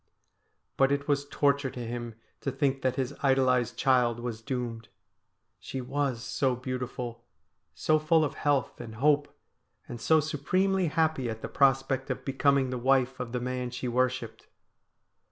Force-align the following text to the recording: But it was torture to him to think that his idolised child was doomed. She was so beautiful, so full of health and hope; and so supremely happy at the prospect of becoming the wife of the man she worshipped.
But 0.77 0.91
it 0.91 1.07
was 1.07 1.29
torture 1.29 1.69
to 1.69 1.85
him 1.85 2.15
to 2.39 2.51
think 2.51 2.81
that 2.81 2.95
his 2.95 3.13
idolised 3.21 3.77
child 3.77 4.19
was 4.19 4.41
doomed. 4.41 4.89
She 5.59 5.79
was 5.79 6.23
so 6.23 6.55
beautiful, 6.55 7.23
so 7.75 7.99
full 7.99 8.25
of 8.25 8.33
health 8.33 8.81
and 8.81 8.95
hope; 8.95 9.27
and 9.87 10.01
so 10.01 10.19
supremely 10.19 10.87
happy 10.87 11.29
at 11.29 11.43
the 11.43 11.47
prospect 11.49 12.09
of 12.09 12.25
becoming 12.25 12.71
the 12.71 12.79
wife 12.79 13.19
of 13.19 13.31
the 13.31 13.39
man 13.39 13.69
she 13.69 13.87
worshipped. 13.87 14.47